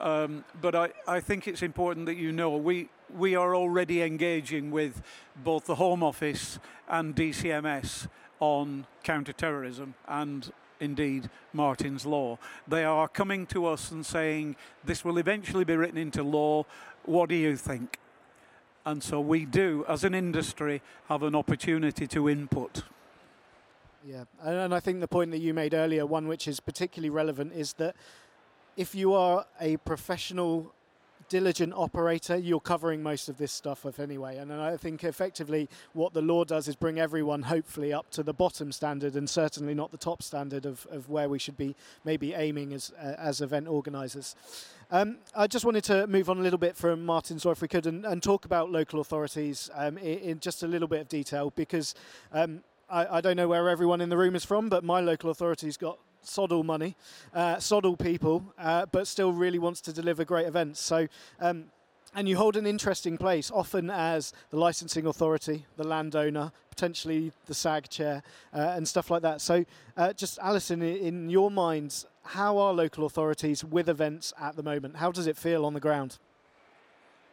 [0.00, 4.70] Um, but I, I think it's important that you know we, we are already engaging
[4.70, 5.02] with
[5.36, 8.08] both the Home Office and DCMS
[8.40, 10.52] on counter-terrorism and
[10.84, 12.38] indeed Martyn's Law.
[12.68, 16.66] They are coming to us and saying, this will eventually be written into law.
[17.04, 17.98] What do you think?
[18.86, 22.82] And so we do, as an industry, have an opportunity to input.
[24.06, 27.54] Yeah, and I think the point that you made earlier, one which is particularly relevant,
[27.54, 27.96] is that
[28.76, 30.74] if you are a professional
[31.28, 34.36] diligent operator, you're covering most of this stuff off anyway.
[34.36, 38.32] And I think effectively what the law does is bring everyone hopefully up to the
[38.32, 42.34] bottom standard and certainly not the top standard of, of where we should be maybe
[42.34, 44.34] aiming as, uh, as event organisers.
[44.90, 47.68] Um, I just wanted to move on a little bit from Martyn's Law, if we
[47.68, 51.08] could, and, and talk about local authorities um, in, in, just a little bit of
[51.08, 51.94] detail because
[52.32, 55.30] um, I, I don't know where everyone in the room is from, but my local
[55.30, 56.96] authority's got sod all money,
[57.32, 60.80] uh, sod all people, uh, but still really wants to deliver great events.
[60.80, 61.08] So,
[61.40, 61.66] um,
[62.14, 67.54] and you hold an interesting place, often as the licensing authority, the landowner, potentially the
[67.54, 69.40] SAG chair, uh, and stuff like that.
[69.40, 69.64] So,
[69.96, 74.96] uh, just Alison, in your minds, how are local authorities with events at the moment?
[74.96, 76.18] How does it feel on the ground?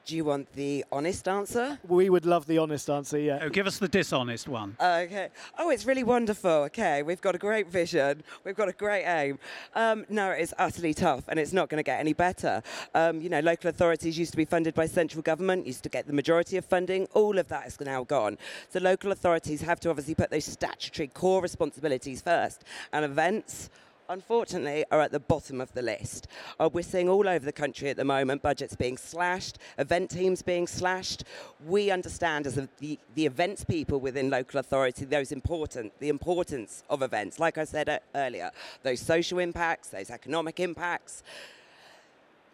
[0.05, 1.77] Do you want the honest answer?
[1.87, 3.39] We would love the honest answer, yeah.
[3.43, 4.75] Oh, give us the dishonest one.
[4.79, 5.29] Okay.
[5.59, 6.51] Oh, it's really wonderful.
[6.65, 8.23] Okay, we've got a great vision.
[8.43, 9.37] We've got a great aim.
[9.75, 12.63] Um, no, it's utterly tough, and it's not going to get any better.
[12.95, 16.07] Um, you know, local authorities used to be funded by central government, used to get
[16.07, 17.07] the majority of funding.
[17.13, 18.39] All of that is now gone.
[18.69, 23.69] So local authorities have to obviously put those statutory core responsibilities first, and events
[24.11, 26.27] unfortunately, are at the bottom of the list.
[26.59, 30.41] Uh, we're seeing all over the country at the moment budgets being slashed, event teams
[30.41, 31.23] being slashed.
[31.65, 37.01] We understand as the, the events people within local authority those important, the importance of
[37.01, 37.39] events.
[37.39, 38.51] Like I said uh, earlier,
[38.83, 41.23] those social impacts, those economic impacts.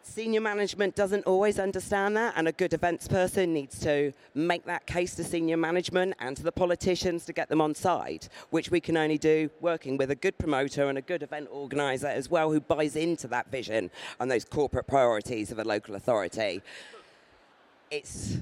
[0.10, 4.88] Senior management doesn't always understand that, and a good events person needs to make that
[4.88, 8.80] case to senior management and to the politicians to get them on side, which we
[8.80, 12.51] can only do working with a good promoter and a good event organizer as well
[12.51, 16.64] who buys into that vision and those corporate priorities of a local authority.
[17.91, 18.38] It's,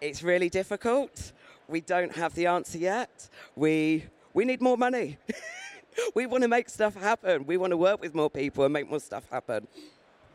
[0.00, 1.32] it's really difficult.
[1.68, 3.28] We don't have the answer yet.
[3.54, 5.16] We, we need more money.
[6.14, 7.46] we want to make stuff happen.
[7.46, 9.68] We want to work with more people and make more stuff happen.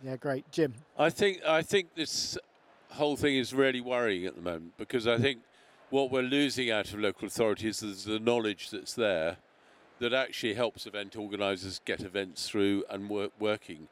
[0.04, 0.50] Yeah, great.
[0.52, 0.74] Jim.
[0.98, 2.38] I think I think this
[2.92, 5.40] whole thing is really worrying at the moment because I think
[5.90, 9.38] what we're losing out of local authorities is the knowledge that's there
[10.00, 13.88] that actually helps event organisers get events through and work working.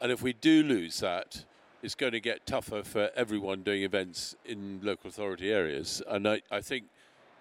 [0.00, 1.44] And if we do lose that,
[1.82, 6.02] it's going to get tougher for everyone doing events in local authority areas.
[6.06, 6.84] And I, I think,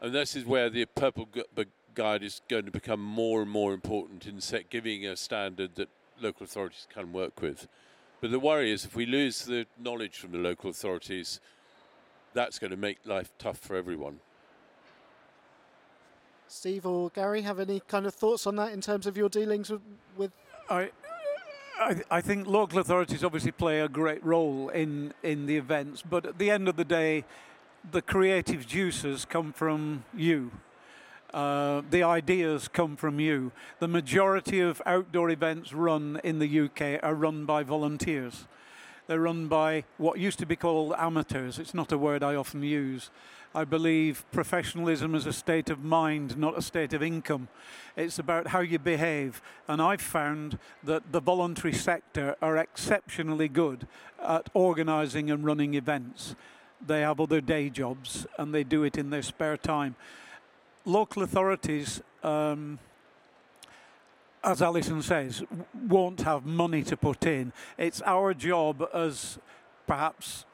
[0.01, 1.27] and this is where the Purple
[1.93, 5.89] Guide is going to become more and more important in set giving a standard that
[6.21, 7.67] local authorities can work with.
[8.21, 11.39] But the worry is if we lose the knowledge from the local authorities,
[12.33, 14.19] that's going to make life tough for everyone.
[16.47, 19.69] Steve or Gary, have any kind of thoughts on that in terms of your dealings
[19.69, 19.81] with?
[20.17, 20.31] with
[20.69, 20.89] I,
[21.79, 26.25] I, I think local authorities obviously play a great role in, in the events, but
[26.25, 27.23] at the end of the day,
[27.91, 30.51] the creative juices come from you.
[31.33, 33.51] Uh, the ideas come from you.
[33.79, 38.47] The majority of outdoor events run in the UK are run by volunteers.
[39.07, 41.59] They're run by what used to be called amateurs.
[41.59, 43.09] It's not a word I often use.
[43.55, 47.47] I believe professionalism is a state of mind, not a state of income.
[47.97, 49.41] It's about how you behave.
[49.67, 53.87] And I've found that the voluntary sector are exceptionally good
[54.23, 56.35] at organising and running events.
[56.85, 59.95] They have other day jobs and they do it in their spare time
[60.85, 62.79] local authorities, um,
[64.43, 65.43] as Alison says,
[65.87, 67.51] won't have money to put in.
[67.77, 69.37] It's our job as
[69.85, 70.45] perhaps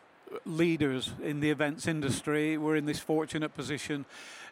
[0.45, 4.05] leaders in the events industry, we're in this fortunate position,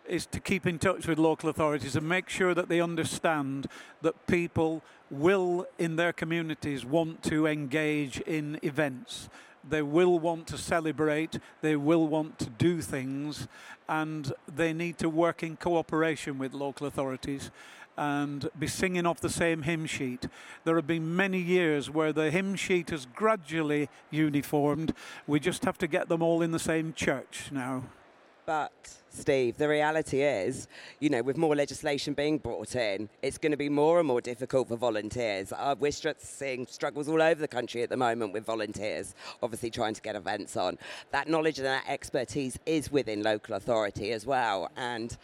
[0.08, 3.68] is to keep in touch with local authorities and make sure that they understand
[4.02, 9.30] that people will, in their communities, want to engage in events
[9.68, 13.48] they will want to celebrate, they will want to do things,
[13.88, 17.52] and they need to work in cooperation with local authorities
[17.98, 20.28] and be singing off the same hymn sheet.
[20.64, 24.94] There have been many years where the hymn sheet has gradually uniformed.
[25.28, 27.84] We just have to get them all in the same church now.
[28.46, 28.72] But,
[29.10, 30.68] Steve, the reality is,
[31.00, 34.20] you know, with more legislation being brought in, it's going to be more and more
[34.20, 35.54] difficult for volunteers.
[35.54, 39.94] Uh, we're seeing struggles all over the country at the moment with volunteers, obviously trying
[39.94, 40.78] to get events on.
[41.12, 44.70] That knowledge and that expertise is within local authority as well.
[44.76, 45.16] And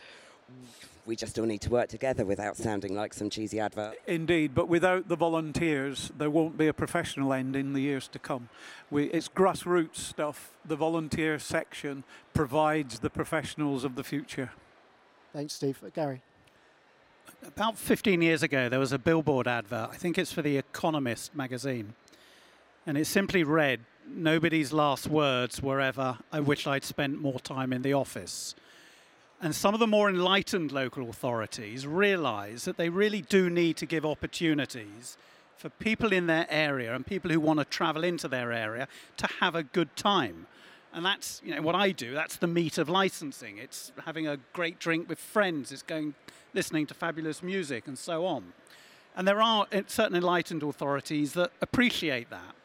[1.10, 3.96] we just all need to work together without sounding like some cheesy advert.
[4.06, 8.20] Indeed, but without the volunteers, there won't be a professional end in the years to
[8.20, 8.48] come.
[8.92, 10.52] We, it's grassroots stuff.
[10.64, 12.04] The volunteer section
[12.36, 14.52] provides the professionals of the future.
[15.34, 15.80] Thanks, Steve.
[15.84, 16.22] Uh, Gary.
[17.44, 19.90] About 15 years ago, there was a billboard advert.
[19.92, 21.96] I think it's for The Economist magazine.
[22.86, 27.74] And it simply read, Nobody's last words were ever, I wish I'd spent more time
[27.74, 28.54] in the office.
[29.42, 33.86] And some of the more enlightened local authorities realize that they really do need to
[33.86, 35.18] give opportunities
[35.56, 38.88] for people in their area and people who want to travel into their area
[39.18, 40.48] to have a good time.
[40.94, 42.14] And that's you know what I do.
[42.14, 43.58] That's the meat of licensing.
[43.60, 45.72] It's having a great drink with friends.
[45.72, 46.16] It's going
[46.54, 48.54] listening to fabulous music and so on.
[49.16, 52.56] And there are eh, certain enlightened authorities that appreciate that.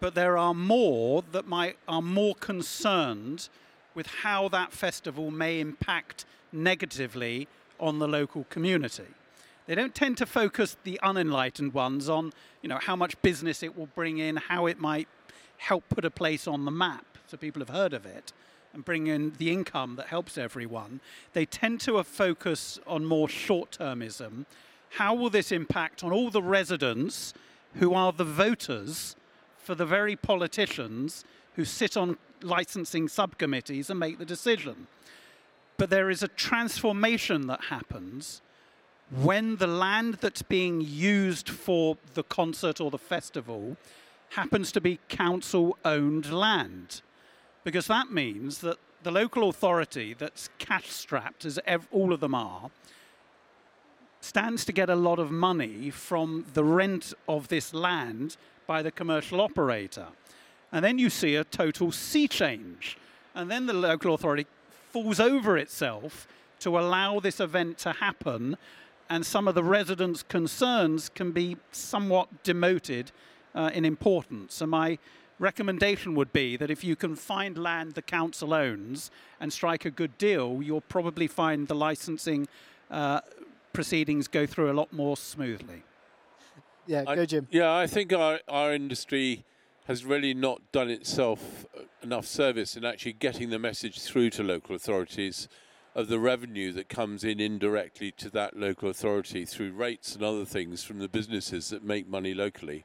[0.00, 3.48] But there are more that might are more concerned
[3.94, 9.06] with how that festival may impact negatively on the local community.
[9.66, 12.32] They don't tend to focus the unenlightened ones on,
[12.62, 15.08] you know, how much business it will bring in, how it might
[15.56, 18.32] help put a place on the map so people have heard of it
[18.74, 21.00] and bring in the income that helps everyone.
[21.32, 24.44] They tend to focus on more short-termism.
[24.90, 27.32] How will this impact on all the residents
[27.76, 29.16] who are the voters
[29.56, 31.24] for the very politicians
[31.54, 34.86] who sit on licensing subcommittees and make the decision.
[35.76, 38.40] But there is a transformation that happens
[39.10, 43.76] when the land that's being used for the concert or the festival
[44.30, 47.02] happens to be council owned land.
[47.64, 51.58] Because that means that the local authority that's cash strapped, as
[51.92, 52.70] all of them are,
[54.20, 58.36] stands to get a lot of money from the rent of this land
[58.66, 60.06] by the commercial operator.
[60.74, 62.98] And then you see a total sea change.
[63.32, 64.46] And then the local authority
[64.90, 66.26] falls over itself
[66.58, 68.56] to allow this event to happen.
[69.08, 73.12] And some of the residents' concerns can be somewhat demoted
[73.54, 74.54] uh, in importance.
[74.54, 74.98] So my
[75.38, 79.90] recommendation would be that if you can find land the council owns and strike a
[79.92, 82.48] good deal, you'll probably find the licensing
[82.90, 83.20] uh,
[83.72, 85.84] proceedings go through a lot more smoothly.
[86.88, 87.46] Yeah, I- go Jim.
[87.52, 89.44] Yeah, I think our, our industry
[89.84, 91.66] has really not done itself
[92.02, 95.48] enough service in actually getting the message through to local authorities
[95.94, 100.44] of the revenue that comes in indirectly to that local authority through rates and other
[100.44, 102.84] things from the businesses that make money locally.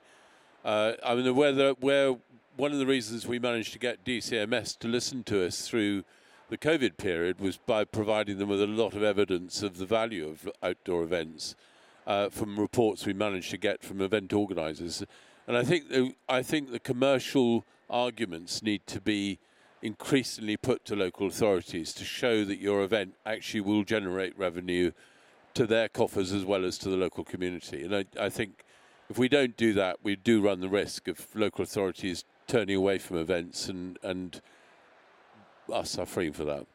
[0.64, 2.18] Uh, I mean, where, where
[2.56, 6.04] one of the reasons we managed to get DCMS to listen to us through
[6.50, 10.28] the COVID period was by providing them with a lot of evidence of the value
[10.28, 11.56] of outdoor events
[12.06, 15.04] uh, from reports we managed to get from event organisers.
[15.50, 19.40] And I think the, I think the commercial arguments need to be
[19.82, 24.92] increasingly put to local authorities to show that your event actually will generate revenue
[25.56, 27.84] to their coffers as well as to the local community.
[27.84, 28.64] And I, I think
[29.10, 33.00] if we don't do that, we do run the risk of local authorities turning away
[33.00, 34.40] from events and, and
[35.74, 36.68] us suffering for that.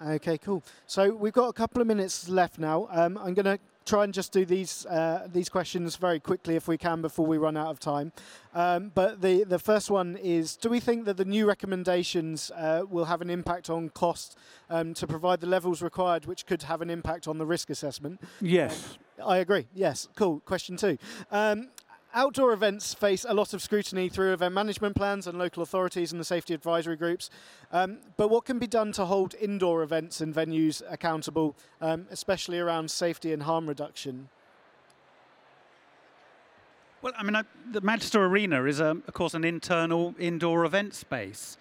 [0.00, 0.62] Okay, cool.
[0.86, 2.86] So we've got a couple of minutes left now.
[2.92, 6.68] Um, I'm going to try and just do these uh, these questions very quickly if
[6.68, 8.12] we can before we run out of time.
[8.54, 12.82] Um, but the the first one is: Do we think that the new recommendations uh,
[12.88, 14.36] will have an impact on cost
[14.68, 18.20] um, to provide the levels required, which could have an impact on the risk assessment?
[18.40, 18.98] Yes.
[19.24, 19.66] I agree.
[19.74, 20.08] Yes.
[20.14, 20.40] Cool.
[20.40, 20.96] Question two.
[21.30, 21.70] Um,
[22.18, 26.20] outdoor events face a lot of scrutiny through event management plans and local authorities and
[26.20, 27.30] the safety advisory groups.
[27.70, 32.58] Um, but what can be done to hold indoor events and venues accountable, um, especially
[32.58, 34.30] around safety and harm reduction?
[37.02, 40.94] Well, I mean, I, the Manchester Arena is, um, of course, an internal indoor event
[40.94, 41.56] space.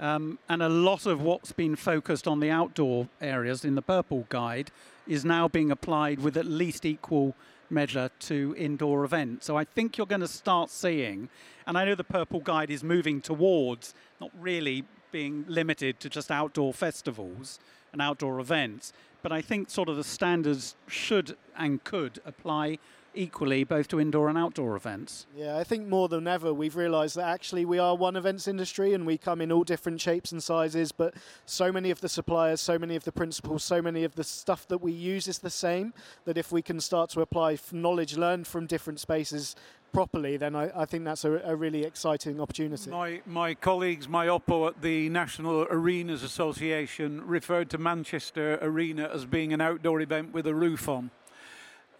[0.00, 4.26] Um, and a lot of what's been focused on the outdoor areas in the Purple
[4.28, 4.72] Guide
[5.06, 7.36] is now being applied with at least equal
[7.70, 9.46] measure to indoor events.
[9.46, 11.28] So I think you're going to start seeing,
[11.66, 16.30] and I know the Purple Guide is moving towards not really being limited to just
[16.30, 17.58] outdoor festivals
[17.92, 18.92] and outdoor events,
[19.22, 22.78] but I think sort of the standards should and could apply
[23.14, 25.26] equally both to indoor and outdoor events.
[25.36, 28.94] Yeah, I think more than ever we've realised that actually we are one events industry
[28.94, 31.14] and we come in all different shapes and sizes, but
[31.46, 34.66] so many of the suppliers, so many of the principles, so many of the stuff
[34.68, 35.92] that we use is the same.
[36.24, 39.56] That if we can start to apply knowledge learned from different spaces
[39.92, 42.90] properly, then I, I think that's a, a really exciting opportunity.
[42.90, 49.24] My, my colleagues, my oppo at the National Arenas Association, referred to Manchester Arena as
[49.24, 51.10] being an outdoor event with a roof on.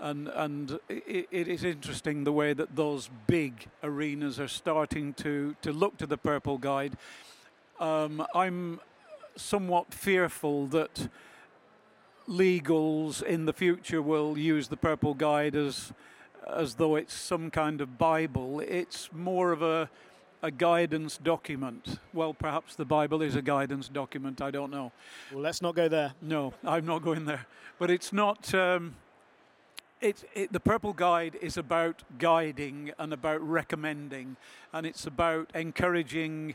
[0.01, 5.55] And, and it, it is interesting the way that those big arenas are starting to,
[5.61, 6.97] to look to the Purple Guide.
[7.79, 8.81] Um, I'm
[9.37, 11.09] somewhat fearful that
[12.29, 15.93] legals in the future will use the Purple Guide as
[16.49, 18.61] as though it's some kind of Bible.
[18.61, 19.91] It's more of a
[20.43, 21.99] a guidance document.
[22.15, 24.41] Well, perhaps the Bible is a guidance document.
[24.41, 24.91] I don't know.
[25.31, 26.15] Well, let's not go there.
[26.23, 27.47] No, I'm not going there.
[27.79, 28.55] But it's not.
[28.55, 28.97] Um,
[30.01, 34.37] it, it, the Purple Guide is about guiding and about recommending,
[34.73, 36.55] and it's about encouraging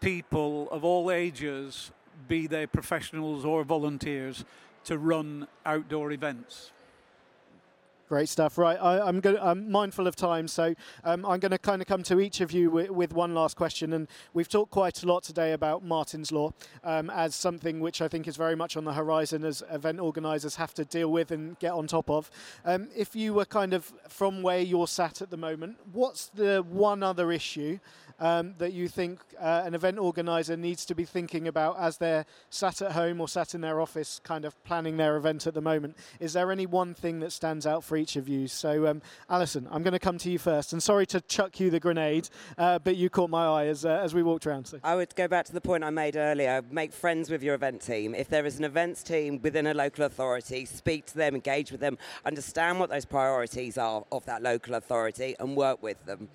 [0.00, 1.90] people of all ages,
[2.28, 4.44] be they professionals or volunteers,
[4.84, 6.70] to run outdoor events.
[8.08, 8.56] Great stuff.
[8.56, 11.88] Right, I, I'm, go- I'm mindful of time, so um, I'm going to kind of
[11.88, 13.92] come to each of you with, with one last question.
[13.92, 16.52] And we've talked quite a lot today about Martyn's Law
[16.84, 20.54] um, as something which I think is very much on the horizon as event organisers
[20.54, 22.30] have to deal with and get on top of.
[22.64, 26.64] Um, if you were kind of from where you're sat at the moment, what's the
[26.68, 27.80] one other issue
[28.18, 32.24] um, that you think uh, an event organizer needs to be thinking about as they're
[32.50, 35.60] sat at home or sat in their office, kind of planning their event at the
[35.60, 35.96] moment?
[36.20, 38.48] Is there any one thing that stands out for each of you?
[38.48, 40.72] So, um, Alison, I'm going to come to you first.
[40.72, 42.28] And sorry to chuck you the grenade,
[42.58, 44.66] uh, but you caught my eye as, uh, as we walked around.
[44.66, 44.78] So.
[44.84, 46.62] I would go back to the point I made earlier.
[46.70, 48.14] Make friends with your event team.
[48.14, 51.80] If there is an events team within a local authority, speak to them, engage with
[51.80, 56.28] them, understand what those priorities are of that local authority, and work with them.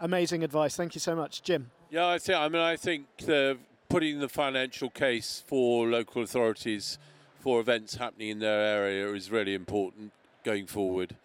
[0.00, 0.76] Amazing advice.
[0.76, 1.42] Thank you so much.
[1.42, 1.70] Jim.
[1.90, 2.38] Yeah, I think.
[2.38, 3.56] I mean, I think the,
[3.88, 6.98] putting the financial case for local authorities
[7.38, 10.12] for events happening in their area is really important
[10.46, 11.16] going forward.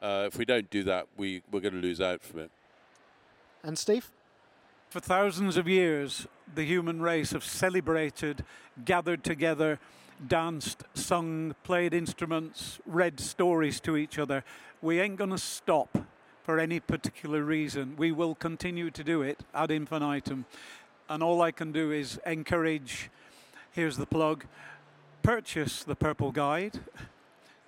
[0.00, 2.50] Uh, if we don't do that, we we're going to lose out from it.
[3.62, 4.10] And Steve?
[4.88, 8.44] For thousands of years, the human race have celebrated,
[8.84, 9.78] gathered together,
[10.26, 14.42] danced, sung, played instruments, read stories to each other.
[14.80, 15.98] We ain't going to stop
[16.42, 17.94] for any particular reason.
[17.96, 20.46] We will continue to do it ad infinitum.
[21.08, 23.10] And all I can do is encourage
[23.70, 24.46] here's the plug
[25.22, 26.80] purchase the Purple Guide.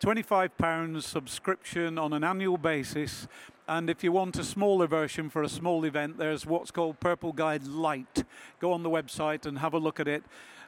[0.04, 3.26] £25 subscription on an annual basis.
[3.66, 7.32] And if you want a smaller version for a small event, there's what's called Purple
[7.32, 8.24] Guide Lite.
[8.60, 10.22] Go on the website and have a look at it.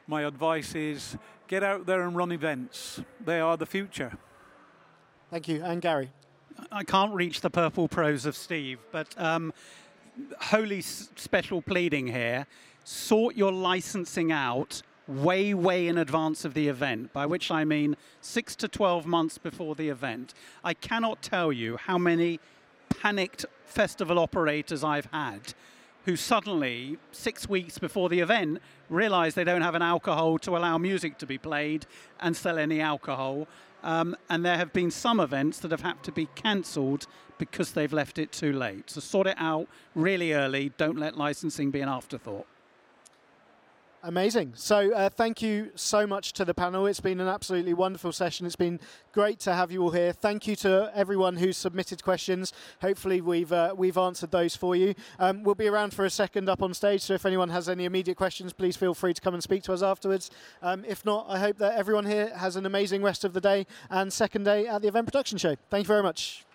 [0.06, 1.18] My advice is
[1.48, 4.16] get out there and run events, they are the future.
[5.30, 5.62] Thank you.
[5.62, 6.12] And Gary.
[6.72, 9.52] I can't reach the purple prose of Steve, but um,
[10.40, 12.46] wholly s- special pleading here
[12.84, 17.96] sort your licensing out way, way in advance of the event, by which I mean
[18.20, 20.34] six to 12 months before the event.
[20.64, 22.40] I cannot tell you how many
[22.88, 25.54] panicked festival operators I've had
[26.06, 30.78] who suddenly, six weeks before the event, realize they don't have an alcohol to allow
[30.78, 31.84] music to be played
[32.20, 33.48] and sell any alcohol.
[33.82, 37.92] Um, and there have been some events that have had to be cancelled because they've
[37.92, 38.88] left it too late.
[38.88, 40.70] So sort it out really early.
[40.78, 42.46] Don't let licensing be an afterthought.
[44.02, 44.52] Amazing.
[44.54, 46.86] So, uh, thank you so much to the panel.
[46.86, 48.46] It's been an absolutely wonderful session.
[48.46, 48.78] It's been
[49.12, 50.12] great to have you all here.
[50.12, 52.52] Thank you to everyone who's submitted questions.
[52.80, 54.94] Hopefully, we've uh, we've answered those for you.
[55.18, 57.02] Um, we'll be around for a second up on stage.
[57.02, 59.72] So, if anyone has any immediate questions, please feel free to come and speak to
[59.72, 60.30] us afterwards.
[60.62, 63.66] Um, if not, I hope that everyone here has an amazing rest of the day
[63.90, 65.56] and second day at the event production show.
[65.68, 66.45] Thank you very much.